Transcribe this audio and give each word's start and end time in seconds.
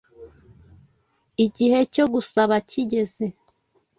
Igihe 1.45 1.79
cyo 1.93 2.05
gusaba 2.13 2.55
kigeze, 2.69 3.25